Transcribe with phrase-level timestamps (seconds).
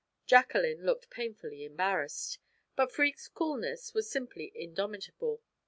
[0.25, 2.39] Jacqueline looked painfully embarrassed,
[2.75, 5.41] but Freke's coolness was simply indomitable.